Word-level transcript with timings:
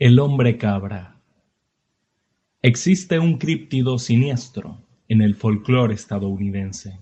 El 0.00 0.20
hombre 0.20 0.58
cabra 0.58 1.16
Existe 2.62 3.18
un 3.18 3.36
críptido 3.36 3.98
siniestro 3.98 4.86
en 5.08 5.22
el 5.22 5.34
folclore 5.34 5.92
estadounidense, 5.92 7.00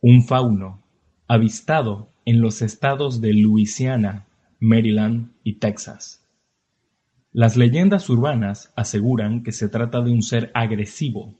un 0.00 0.22
fauno 0.22 0.84
avistado 1.26 2.12
en 2.24 2.42
los 2.42 2.62
estados 2.62 3.20
de 3.20 3.32
Luisiana, 3.34 4.28
Maryland 4.60 5.32
y 5.42 5.54
Texas. 5.54 6.24
Las 7.32 7.56
leyendas 7.56 8.08
urbanas 8.08 8.72
aseguran 8.76 9.42
que 9.42 9.50
se 9.50 9.68
trata 9.68 10.00
de 10.00 10.12
un 10.12 10.22
ser 10.22 10.52
agresivo, 10.54 11.34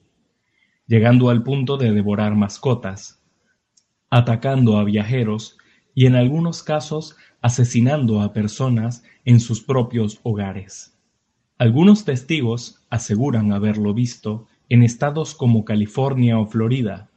llegando 0.88 1.30
al 1.30 1.44
punto 1.44 1.76
de 1.76 1.92
devorar 1.92 2.34
mascotas, 2.34 3.22
atacando 4.10 4.78
a 4.78 4.82
viajeros 4.82 5.58
y 5.94 6.06
en 6.06 6.16
algunos 6.16 6.64
casos 6.64 7.16
asesinando 7.42 8.20
a 8.20 8.32
personas 8.32 9.02
en 9.24 9.40
sus 9.40 9.62
propios 9.62 10.20
hogares. 10.22 10.96
Algunos 11.58 12.04
testigos 12.04 12.82
aseguran 12.90 13.52
haberlo 13.52 13.92
visto 13.94 14.46
en 14.68 14.82
estados 14.82 15.34
como 15.34 15.64
California 15.64 16.38
o 16.38 16.46
Florida, 16.46 17.10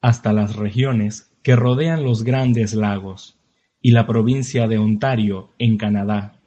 hasta 0.00 0.32
las 0.32 0.56
regiones 0.56 1.30
que 1.42 1.56
rodean 1.56 2.02
los 2.02 2.24
Grandes 2.24 2.74
Lagos 2.74 3.38
y 3.80 3.92
la 3.92 4.06
provincia 4.06 4.68
de 4.68 4.78
Ontario 4.78 5.50
en 5.58 5.76
Canadá. 5.76 6.40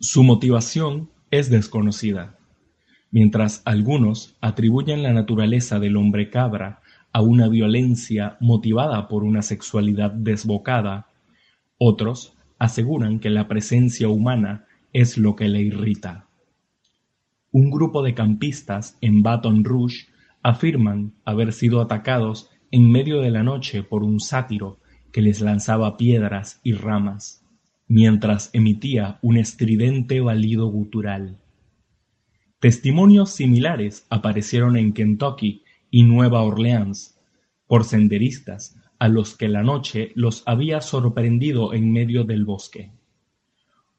Su 0.00 0.22
motivación 0.22 1.10
es 1.30 1.50
desconocida, 1.50 2.38
mientras 3.10 3.62
algunos 3.64 4.36
atribuyen 4.40 5.02
la 5.02 5.12
naturaleza 5.12 5.78
del 5.78 5.96
hombre 5.96 6.30
cabra 6.30 6.82
a 7.12 7.22
una 7.22 7.48
violencia 7.48 8.36
motivada 8.40 9.08
por 9.08 9.24
una 9.24 9.42
sexualidad 9.42 10.10
desbocada 10.10 11.07
otros 11.78 12.36
aseguran 12.58 13.20
que 13.20 13.30
la 13.30 13.48
presencia 13.48 14.08
humana 14.08 14.66
es 14.92 15.16
lo 15.16 15.36
que 15.36 15.48
le 15.48 15.60
irrita. 15.62 16.26
Un 17.50 17.70
grupo 17.70 18.02
de 18.02 18.14
campistas 18.14 18.98
en 19.00 19.22
Baton 19.22 19.64
Rouge 19.64 20.08
afirman 20.42 21.14
haber 21.24 21.52
sido 21.52 21.80
atacados 21.80 22.50
en 22.70 22.90
medio 22.90 23.20
de 23.20 23.30
la 23.30 23.42
noche 23.42 23.82
por 23.82 24.02
un 24.02 24.20
sátiro 24.20 24.80
que 25.12 25.22
les 25.22 25.40
lanzaba 25.40 25.96
piedras 25.96 26.60
y 26.62 26.72
ramas, 26.72 27.44
mientras 27.86 28.50
emitía 28.52 29.18
un 29.22 29.38
estridente 29.38 30.20
balido 30.20 30.66
gutural. 30.66 31.38
Testimonios 32.60 33.30
similares 33.30 34.06
aparecieron 34.10 34.76
en 34.76 34.92
Kentucky 34.92 35.62
y 35.90 36.02
Nueva 36.02 36.42
Orleans 36.42 37.18
por 37.66 37.84
senderistas 37.84 38.77
a 38.98 39.08
los 39.08 39.36
que 39.36 39.48
la 39.48 39.62
noche 39.62 40.12
los 40.14 40.42
había 40.46 40.80
sorprendido 40.80 41.72
en 41.72 41.92
medio 41.92 42.24
del 42.24 42.44
bosque. 42.44 42.90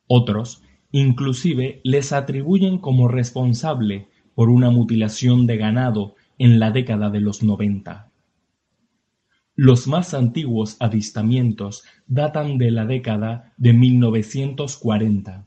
Otros 0.08 0.64
inclusive 0.92 1.82
les 1.84 2.12
atribuyen 2.12 2.80
como 2.80 3.08
responsable 3.08 4.08
por 4.34 4.50
una 4.50 4.72
mutilación 4.72 5.46
de 5.46 5.58
ganado 5.58 6.16
en 6.38 6.60
la 6.60 6.72
década 6.72 7.10
de 7.10 7.20
los 7.20 7.44
noventa. 7.44 8.10
Los 9.56 9.88
más 9.88 10.14
antiguos 10.14 10.78
avistamientos 10.80 11.84
datan 12.08 12.58
de 12.58 12.72
la 12.72 12.86
década 12.86 13.54
de 13.58 13.74
1940, 13.74 15.46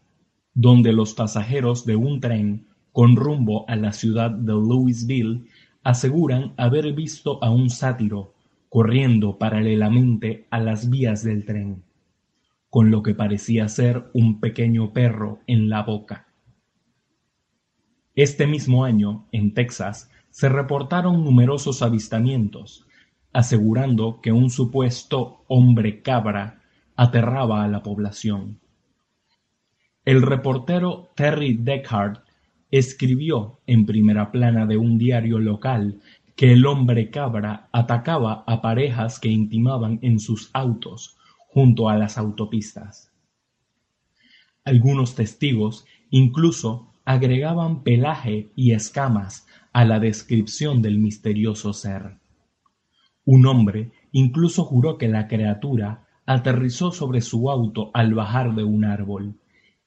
donde 0.54 0.92
los 0.92 1.14
pasajeros 1.14 1.86
de 1.86 1.96
un 1.96 2.20
tren 2.20 2.66
con 2.92 3.16
rumbo 3.16 3.64
a 3.68 3.76
la 3.76 3.92
ciudad 3.92 4.30
de 4.30 4.52
Louisville 4.52 5.46
aseguran 5.82 6.52
haber 6.58 6.92
visto 6.92 7.42
a 7.42 7.50
un 7.50 7.70
sátiro 7.70 8.31
corriendo 8.72 9.36
paralelamente 9.36 10.46
a 10.48 10.58
las 10.58 10.88
vías 10.88 11.22
del 11.22 11.44
tren, 11.44 11.82
con 12.70 12.90
lo 12.90 13.02
que 13.02 13.14
parecía 13.14 13.68
ser 13.68 14.04
un 14.14 14.40
pequeño 14.40 14.94
perro 14.94 15.40
en 15.46 15.68
la 15.68 15.82
boca. 15.82 16.26
Este 18.14 18.46
mismo 18.46 18.86
año, 18.86 19.28
en 19.30 19.52
Texas, 19.52 20.10
se 20.30 20.48
reportaron 20.48 21.22
numerosos 21.22 21.82
avistamientos, 21.82 22.86
asegurando 23.34 24.22
que 24.22 24.32
un 24.32 24.48
supuesto 24.48 25.44
hombre 25.48 26.00
cabra 26.00 26.62
aterraba 26.96 27.64
a 27.64 27.68
la 27.68 27.82
población. 27.82 28.58
El 30.06 30.22
reportero 30.22 31.10
Terry 31.14 31.58
Deckhart 31.60 32.24
escribió 32.70 33.60
en 33.66 33.84
primera 33.84 34.32
plana 34.32 34.64
de 34.64 34.78
un 34.78 34.96
diario 34.96 35.38
local 35.38 36.00
que 36.36 36.52
el 36.52 36.66
hombre 36.66 37.10
cabra 37.10 37.68
atacaba 37.72 38.44
a 38.46 38.62
parejas 38.62 39.18
que 39.18 39.28
intimaban 39.28 39.98
en 40.02 40.18
sus 40.18 40.50
autos 40.52 41.16
junto 41.48 41.88
a 41.88 41.96
las 41.96 42.18
autopistas. 42.18 43.12
Algunos 44.64 45.14
testigos 45.14 45.84
incluso 46.10 46.92
agregaban 47.04 47.82
pelaje 47.82 48.52
y 48.54 48.72
escamas 48.72 49.46
a 49.72 49.84
la 49.84 49.98
descripción 49.98 50.82
del 50.82 50.98
misterioso 50.98 51.72
ser. 51.72 52.18
Un 53.24 53.46
hombre 53.46 53.92
incluso 54.12 54.64
juró 54.64 54.98
que 54.98 55.08
la 55.08 55.28
criatura 55.28 56.06
aterrizó 56.26 56.92
sobre 56.92 57.20
su 57.20 57.50
auto 57.50 57.90
al 57.94 58.14
bajar 58.14 58.54
de 58.54 58.64
un 58.64 58.84
árbol 58.84 59.36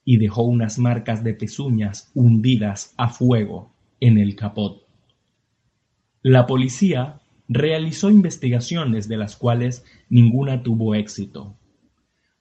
y 0.04 0.18
dejó 0.18 0.44
unas 0.44 0.78
marcas 0.78 1.24
de 1.24 1.34
pezuñas 1.34 2.12
hundidas 2.14 2.94
a 2.98 3.10
fuego 3.10 3.74
en 4.00 4.18
el 4.18 4.36
capot. 4.36 4.85
La 6.28 6.48
policía 6.48 7.22
realizó 7.48 8.10
investigaciones 8.10 9.08
de 9.08 9.16
las 9.16 9.38
cuales 9.38 9.86
ninguna 10.10 10.64
tuvo 10.64 10.96
éxito. 10.96 11.56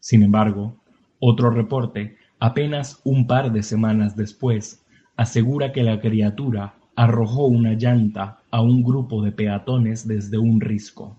Sin 0.00 0.22
embargo, 0.22 0.80
otro 1.18 1.50
reporte, 1.50 2.16
apenas 2.38 3.02
un 3.04 3.26
par 3.26 3.52
de 3.52 3.62
semanas 3.62 4.16
después, 4.16 4.82
asegura 5.16 5.72
que 5.72 5.82
la 5.82 6.00
criatura 6.00 6.76
arrojó 6.96 7.44
una 7.44 7.74
llanta 7.74 8.38
a 8.50 8.62
un 8.62 8.82
grupo 8.82 9.22
de 9.22 9.32
peatones 9.32 10.08
desde 10.08 10.38
un 10.38 10.62
risco. 10.62 11.18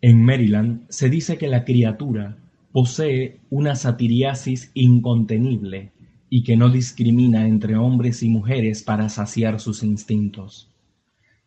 En 0.00 0.24
Maryland 0.24 0.86
se 0.88 1.08
dice 1.08 1.38
que 1.38 1.46
la 1.46 1.64
criatura 1.64 2.36
posee 2.72 3.38
una 3.48 3.76
satiriasis 3.76 4.72
incontenible 4.74 5.92
y 6.28 6.42
que 6.42 6.56
no 6.56 6.68
discrimina 6.68 7.46
entre 7.46 7.76
hombres 7.76 8.24
y 8.24 8.28
mujeres 8.28 8.82
para 8.82 9.08
saciar 9.08 9.60
sus 9.60 9.84
instintos 9.84 10.72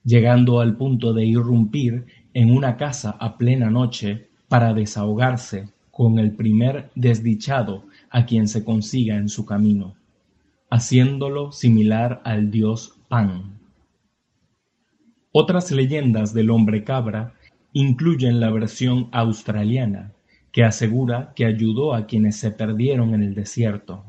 llegando 0.04 0.60
al 0.60 0.76
punto 0.78 1.14
de 1.14 1.26
irrumpir 1.26 2.06
en 2.34 2.56
una 2.56 2.78
casa 2.78 3.12
a 3.20 3.38
plena 3.38 3.70
noche 3.70 4.30
para 4.48 4.74
desahogarse 4.74 5.70
con 5.92 6.18
el 6.20 6.32
primer 6.32 6.90
desdichado 6.96 7.86
a 8.10 8.26
quien 8.26 8.48
se 8.48 8.64
consiga 8.64 9.18
en 9.18 9.30
su 9.30 9.46
camino, 9.46 9.96
haciéndolo 10.70 11.52
similar 11.52 12.22
al 12.24 12.52
dios 12.52 12.96
Pan. 13.10 13.60
Otras 15.32 15.72
leyendas 15.72 16.34
del 16.34 16.50
hombre 16.50 16.84
cabra 16.84 17.34
incluyen 17.74 18.40
la 18.40 18.50
versión 18.50 19.10
australiana, 19.12 20.14
que 20.52 20.64
asegura 20.64 21.34
que 21.36 21.46
ayudó 21.46 21.94
a 21.94 22.08
quienes 22.08 22.38
se 22.38 22.52
perdieron 22.52 23.14
en 23.14 23.22
el 23.22 23.36
desierto. 23.36 24.06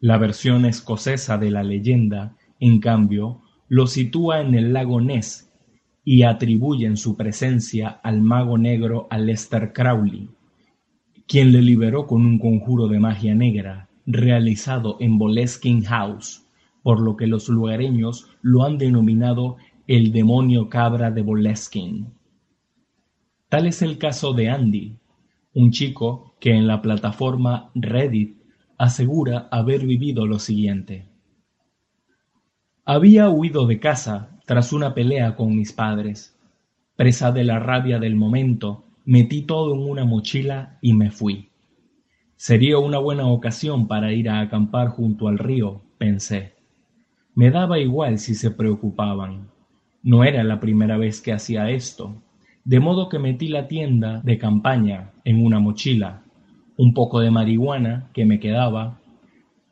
La 0.00 0.18
versión 0.18 0.66
escocesa 0.66 1.38
de 1.38 1.50
la 1.50 1.62
leyenda, 1.62 2.36
en 2.60 2.80
cambio, 2.80 3.42
lo 3.72 3.86
sitúa 3.86 4.42
en 4.42 4.54
el 4.54 4.74
lago 4.74 5.00
Ness 5.00 5.50
y 6.04 6.24
atribuyen 6.24 6.98
su 6.98 7.16
presencia 7.16 7.88
al 7.88 8.20
mago 8.20 8.58
negro 8.58 9.06
Aleister 9.08 9.72
Crowley, 9.72 10.28
quien 11.26 11.52
le 11.52 11.62
liberó 11.62 12.06
con 12.06 12.26
un 12.26 12.38
conjuro 12.38 12.86
de 12.86 13.00
magia 13.00 13.34
negra 13.34 13.88
realizado 14.04 14.98
en 15.00 15.16
Boleskine 15.16 15.86
House, 15.86 16.44
por 16.82 17.00
lo 17.00 17.16
que 17.16 17.26
los 17.26 17.48
lugareños 17.48 18.28
lo 18.42 18.62
han 18.62 18.76
denominado 18.76 19.56
el 19.86 20.12
demonio 20.12 20.68
cabra 20.68 21.10
de 21.10 21.22
Boleskine. 21.22 22.08
Tal 23.48 23.66
es 23.66 23.80
el 23.80 23.96
caso 23.96 24.34
de 24.34 24.50
Andy, 24.50 24.98
un 25.54 25.70
chico 25.70 26.34
que 26.40 26.50
en 26.50 26.66
la 26.66 26.82
plataforma 26.82 27.70
Reddit 27.74 28.36
asegura 28.76 29.48
haber 29.50 29.86
vivido 29.86 30.26
lo 30.26 30.38
siguiente. 30.38 31.11
Había 32.84 33.30
huido 33.30 33.68
de 33.68 33.78
casa 33.78 34.40
tras 34.44 34.72
una 34.72 34.92
pelea 34.92 35.36
con 35.36 35.54
mis 35.54 35.72
padres. 35.72 36.36
Presa 36.96 37.30
de 37.30 37.44
la 37.44 37.60
rabia 37.60 38.00
del 38.00 38.16
momento, 38.16 38.82
metí 39.04 39.42
todo 39.42 39.72
en 39.72 39.88
una 39.88 40.04
mochila 40.04 40.78
y 40.80 40.92
me 40.92 41.12
fui. 41.12 41.50
Sería 42.34 42.78
una 42.78 42.98
buena 42.98 43.28
ocasión 43.28 43.86
para 43.86 44.12
ir 44.12 44.28
a 44.28 44.40
acampar 44.40 44.88
junto 44.88 45.28
al 45.28 45.38
río, 45.38 45.82
pensé. 45.96 46.54
Me 47.36 47.52
daba 47.52 47.78
igual 47.78 48.18
si 48.18 48.34
se 48.34 48.50
preocupaban. 48.50 49.48
No 50.02 50.24
era 50.24 50.42
la 50.42 50.58
primera 50.58 50.96
vez 50.96 51.20
que 51.20 51.32
hacía 51.32 51.70
esto, 51.70 52.20
de 52.64 52.80
modo 52.80 53.08
que 53.08 53.20
metí 53.20 53.46
la 53.46 53.68
tienda 53.68 54.20
de 54.24 54.38
campaña 54.38 55.12
en 55.22 55.46
una 55.46 55.60
mochila, 55.60 56.24
un 56.76 56.94
poco 56.94 57.20
de 57.20 57.30
marihuana 57.30 58.10
que 58.12 58.24
me 58.24 58.40
quedaba, 58.40 58.98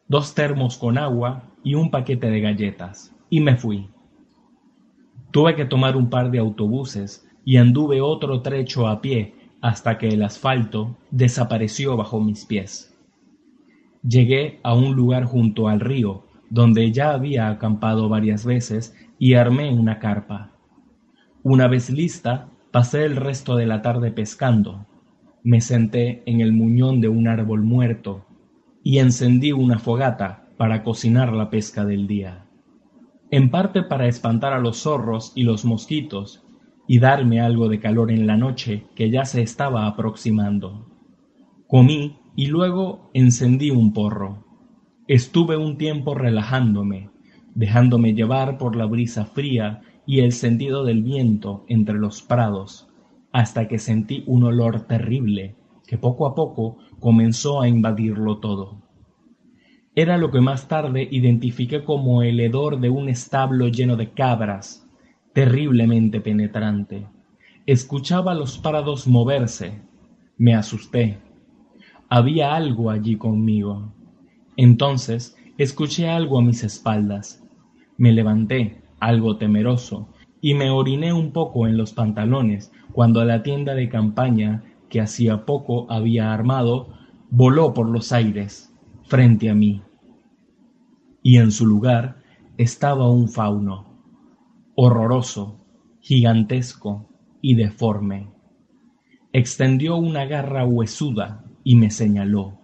dos 0.06 0.32
termos 0.32 0.78
con 0.78 0.96
agua 0.96 1.49
y 1.62 1.74
un 1.74 1.90
paquete 1.90 2.30
de 2.30 2.40
galletas, 2.40 3.14
y 3.28 3.40
me 3.40 3.56
fui. 3.56 3.88
Tuve 5.30 5.54
que 5.54 5.64
tomar 5.64 5.96
un 5.96 6.10
par 6.10 6.30
de 6.30 6.38
autobuses 6.38 7.28
y 7.44 7.56
anduve 7.56 8.00
otro 8.00 8.42
trecho 8.42 8.88
a 8.88 9.00
pie 9.00 9.34
hasta 9.60 9.98
que 9.98 10.08
el 10.08 10.22
asfalto 10.22 10.96
desapareció 11.10 11.96
bajo 11.96 12.20
mis 12.20 12.44
pies. 12.46 12.96
Llegué 14.02 14.58
a 14.62 14.74
un 14.74 14.94
lugar 14.96 15.24
junto 15.24 15.68
al 15.68 15.80
río, 15.80 16.24
donde 16.48 16.90
ya 16.90 17.12
había 17.12 17.48
acampado 17.48 18.08
varias 18.08 18.44
veces 18.44 18.96
y 19.18 19.34
armé 19.34 19.72
una 19.72 19.98
carpa. 19.98 20.50
Una 21.42 21.68
vez 21.68 21.90
lista, 21.90 22.48
pasé 22.70 23.04
el 23.04 23.16
resto 23.16 23.56
de 23.56 23.66
la 23.66 23.82
tarde 23.82 24.10
pescando. 24.10 24.86
Me 25.42 25.60
senté 25.60 26.22
en 26.26 26.40
el 26.40 26.52
muñón 26.52 27.00
de 27.00 27.08
un 27.08 27.28
árbol 27.28 27.62
muerto 27.62 28.24
y 28.82 28.98
encendí 28.98 29.52
una 29.52 29.78
fogata 29.78 30.39
para 30.60 30.82
cocinar 30.82 31.32
la 31.32 31.48
pesca 31.48 31.86
del 31.86 32.06
día. 32.06 32.44
En 33.30 33.50
parte 33.50 33.82
para 33.82 34.08
espantar 34.08 34.52
a 34.52 34.58
los 34.58 34.82
zorros 34.82 35.32
y 35.34 35.44
los 35.44 35.64
mosquitos 35.64 36.44
y 36.86 36.98
darme 36.98 37.40
algo 37.40 37.70
de 37.70 37.80
calor 37.80 38.10
en 38.10 38.26
la 38.26 38.36
noche 38.36 38.84
que 38.94 39.08
ya 39.08 39.24
se 39.24 39.40
estaba 39.40 39.86
aproximando. 39.86 40.86
Comí 41.66 42.18
y 42.36 42.48
luego 42.48 43.10
encendí 43.14 43.70
un 43.70 43.94
porro. 43.94 44.44
Estuve 45.08 45.56
un 45.56 45.78
tiempo 45.78 46.14
relajándome, 46.14 47.08
dejándome 47.54 48.12
llevar 48.12 48.58
por 48.58 48.76
la 48.76 48.84
brisa 48.84 49.24
fría 49.24 49.80
y 50.06 50.20
el 50.20 50.32
sentido 50.32 50.84
del 50.84 51.02
viento 51.02 51.64
entre 51.68 51.98
los 51.98 52.20
prados, 52.20 52.86
hasta 53.32 53.66
que 53.66 53.78
sentí 53.78 54.24
un 54.26 54.44
olor 54.44 54.82
terrible 54.82 55.56
que 55.86 55.96
poco 55.96 56.26
a 56.26 56.34
poco 56.34 56.76
comenzó 56.98 57.62
a 57.62 57.68
invadirlo 57.68 58.40
todo. 58.40 58.89
Era 60.00 60.16
lo 60.16 60.30
que 60.30 60.40
más 60.40 60.66
tarde 60.66 61.06
identifiqué 61.10 61.84
como 61.84 62.22
el 62.22 62.40
hedor 62.40 62.80
de 62.80 62.88
un 62.88 63.10
establo 63.10 63.68
lleno 63.68 63.96
de 63.96 64.12
cabras, 64.12 64.88
terriblemente 65.34 66.22
penetrante. 66.22 67.06
Escuchaba 67.66 68.32
los 68.32 68.56
prados 68.56 69.06
moverse. 69.06 69.82
Me 70.38 70.54
asusté. 70.54 71.18
Había 72.08 72.54
algo 72.54 72.88
allí 72.90 73.16
conmigo. 73.16 73.92
Entonces 74.56 75.36
escuché 75.58 76.08
algo 76.08 76.38
a 76.38 76.42
mis 76.42 76.64
espaldas. 76.64 77.44
Me 77.98 78.12
levanté, 78.12 78.80
algo 79.00 79.36
temeroso, 79.36 80.08
y 80.40 80.54
me 80.54 80.70
oriné 80.70 81.12
un 81.12 81.30
poco 81.30 81.66
en 81.66 81.76
los 81.76 81.92
pantalones 81.92 82.72
cuando 82.92 83.22
la 83.26 83.42
tienda 83.42 83.74
de 83.74 83.90
campaña 83.90 84.64
que 84.88 85.02
hacía 85.02 85.44
poco 85.44 85.92
había 85.92 86.32
armado 86.32 86.88
voló 87.28 87.74
por 87.74 87.86
los 87.86 88.12
aires 88.12 88.72
frente 89.02 89.50
a 89.50 89.54
mí. 89.54 89.82
Y 91.22 91.36
en 91.36 91.52
su 91.52 91.66
lugar 91.66 92.22
estaba 92.56 93.10
un 93.10 93.28
fauno, 93.28 94.02
horroroso, 94.74 95.60
gigantesco 96.00 97.08
y 97.40 97.54
deforme. 97.54 98.28
Extendió 99.32 99.96
una 99.96 100.24
garra 100.24 100.66
huesuda 100.66 101.44
y 101.62 101.76
me 101.76 101.90
señaló. 101.90 102.58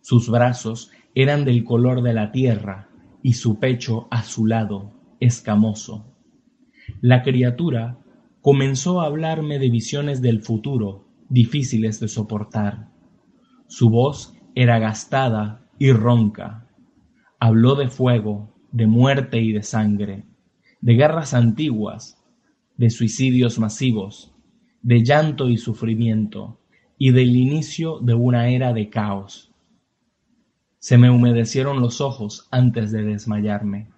Sus 0.00 0.28
brazos 0.28 0.90
eran 1.14 1.44
del 1.44 1.64
color 1.64 2.02
de 2.02 2.12
la 2.12 2.32
tierra 2.32 2.88
y 3.22 3.34
su 3.34 3.58
pecho 3.58 4.08
azulado, 4.10 4.92
escamoso. 5.20 6.04
La 7.00 7.22
criatura 7.22 7.98
comenzó 8.42 9.00
a 9.00 9.06
hablarme 9.06 9.58
de 9.58 9.70
visiones 9.70 10.20
del 10.20 10.42
futuro 10.42 11.04
difíciles 11.28 12.00
de 12.00 12.08
soportar. 12.08 12.88
Su 13.66 13.88
voz 13.90 14.34
era 14.54 14.78
gastada 14.78 15.66
y 15.78 15.92
ronca. 15.92 16.63
Habló 17.46 17.74
de 17.74 17.88
fuego, 17.88 18.54
de 18.72 18.86
muerte 18.86 19.38
y 19.38 19.52
de 19.52 19.62
sangre, 19.62 20.24
de 20.80 20.94
guerras 20.94 21.34
antiguas, 21.34 22.16
de 22.78 22.88
suicidios 22.88 23.58
masivos, 23.58 24.32
de 24.80 25.04
llanto 25.04 25.50
y 25.50 25.58
sufrimiento, 25.58 26.58
y 26.96 27.10
del 27.10 27.36
inicio 27.36 27.98
de 27.98 28.14
una 28.14 28.48
era 28.48 28.72
de 28.72 28.88
caos. 28.88 29.52
Se 30.78 30.96
me 30.96 31.10
humedecieron 31.10 31.82
los 31.82 32.00
ojos 32.00 32.48
antes 32.50 32.90
de 32.92 33.02
desmayarme. 33.02 33.90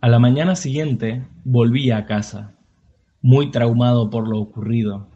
A 0.00 0.08
la 0.08 0.20
mañana 0.20 0.54
siguiente 0.54 1.26
volví 1.42 1.90
a 1.90 2.06
casa, 2.06 2.54
muy 3.20 3.50
traumado 3.50 4.10
por 4.10 4.28
lo 4.28 4.38
ocurrido. 4.38 5.08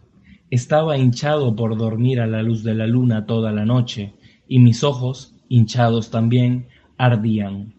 Estaba 0.51 0.99
hinchado 0.99 1.55
por 1.55 1.79
dormir 1.79 2.21
a 2.21 2.27
la 2.27 2.43
luz 2.43 2.65
de 2.65 2.75
la 2.75 2.89
luna 2.89 3.27
toda 3.27 3.53
la 3.53 3.65
noche, 3.65 4.15
y 4.49 4.59
mis 4.59 4.83
ojos, 4.83 5.34
hinchados 5.49 6.11
también, 6.11 6.69
ardían. 6.97 7.75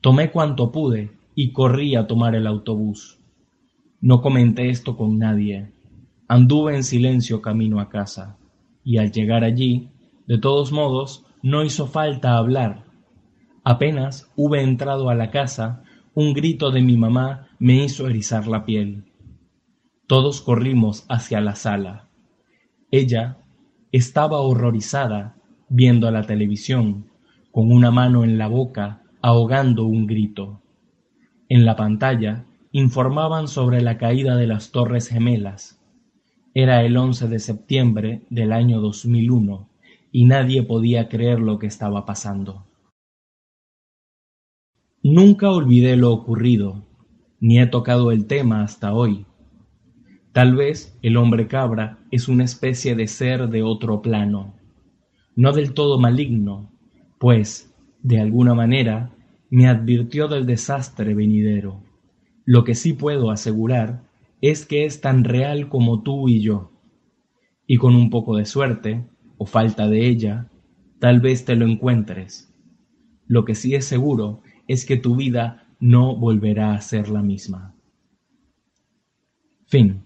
Tomé 0.00 0.30
cuanto 0.30 0.70
pude 0.72 1.10
y 1.34 1.52
corrí 1.52 1.96
a 1.96 2.06
tomar 2.06 2.34
el 2.34 2.46
autobús. 2.46 3.20
No 4.00 4.20
comenté 4.20 4.68
esto 4.68 4.96
con 4.96 5.18
nadie. 5.18 5.72
Anduve 6.28 6.76
en 6.76 6.84
silencio 6.84 7.40
camino 7.40 7.80
a 7.80 7.88
casa, 7.88 8.36
y 8.82 8.98
al 8.98 9.12
llegar 9.12 9.44
allí, 9.44 9.90
de 10.26 10.38
todos 10.38 10.72
modos, 10.72 11.24
no 11.42 11.64
hizo 11.64 11.86
falta 11.86 12.36
hablar. 12.36 12.84
Apenas 13.64 14.30
hube 14.36 14.62
entrado 14.62 15.08
a 15.08 15.14
la 15.14 15.30
casa, 15.30 15.82
un 16.14 16.32
grito 16.32 16.70
de 16.70 16.82
mi 16.82 16.96
mamá 16.96 17.48
me 17.58 17.84
hizo 17.84 18.08
erizar 18.08 18.46
la 18.46 18.64
piel. 18.64 19.04
Todos 20.06 20.42
corrimos 20.42 21.06
hacia 21.08 21.40
la 21.40 21.54
sala. 21.54 22.08
Ella 22.90 23.38
estaba 23.90 24.40
horrorizada 24.40 25.36
viendo 25.68 26.10
la 26.10 26.22
televisión, 26.22 27.06
con 27.50 27.70
una 27.72 27.90
mano 27.90 28.24
en 28.24 28.38
la 28.38 28.48
boca, 28.48 29.02
ahogando 29.22 29.86
un 29.86 30.06
grito. 30.06 30.60
En 31.48 31.64
la 31.64 31.76
pantalla 31.76 32.44
informaban 32.72 33.48
sobre 33.48 33.80
la 33.80 33.98
caída 33.98 34.36
de 34.36 34.46
las 34.46 34.70
Torres 34.72 35.08
Gemelas, 35.08 35.80
era 36.56 36.84
el 36.84 36.96
11 36.96 37.26
de 37.26 37.40
septiembre 37.40 38.22
del 38.30 38.52
año 38.52 38.80
2001 38.80 39.68
y 40.12 40.24
nadie 40.24 40.62
podía 40.62 41.08
creer 41.08 41.40
lo 41.40 41.58
que 41.58 41.66
estaba 41.66 42.06
pasando. 42.06 42.64
Nunca 45.02 45.50
olvidé 45.50 45.96
lo 45.96 46.12
ocurrido, 46.12 46.86
ni 47.40 47.58
he 47.58 47.66
tocado 47.66 48.12
el 48.12 48.26
tema 48.26 48.62
hasta 48.62 48.94
hoy. 48.94 49.26
Tal 50.30 50.54
vez 50.54 50.96
el 51.02 51.16
hombre 51.16 51.48
cabra 51.48 51.98
es 52.12 52.28
una 52.28 52.44
especie 52.44 52.94
de 52.94 53.08
ser 53.08 53.48
de 53.48 53.64
otro 53.64 54.00
plano, 54.00 54.54
no 55.36 55.52
del 55.52 55.74
todo 55.74 55.98
maligno, 55.98 56.70
pues, 57.18 57.74
de 58.02 58.20
alguna 58.20 58.54
manera, 58.54 59.14
me 59.50 59.66
advirtió 59.66 60.28
del 60.28 60.46
desastre 60.46 61.14
venidero. 61.14 61.82
Lo 62.44 62.64
que 62.64 62.74
sí 62.74 62.92
puedo 62.92 63.30
asegurar 63.30 64.04
es 64.40 64.66
que 64.66 64.84
es 64.84 65.00
tan 65.00 65.24
real 65.24 65.68
como 65.68 66.02
tú 66.02 66.28
y 66.28 66.40
yo. 66.40 66.72
Y 67.66 67.78
con 67.78 67.94
un 67.94 68.10
poco 68.10 68.36
de 68.36 68.44
suerte, 68.44 69.04
o 69.38 69.46
falta 69.46 69.88
de 69.88 70.06
ella, 70.06 70.50
tal 70.98 71.20
vez 71.20 71.44
te 71.44 71.56
lo 71.56 71.66
encuentres. 71.66 72.54
Lo 73.26 73.44
que 73.44 73.54
sí 73.54 73.74
es 73.74 73.86
seguro 73.86 74.42
es 74.68 74.84
que 74.84 74.96
tu 74.96 75.16
vida 75.16 75.68
no 75.80 76.14
volverá 76.16 76.74
a 76.74 76.80
ser 76.80 77.08
la 77.08 77.22
misma. 77.22 77.74
Fin. 79.66 80.04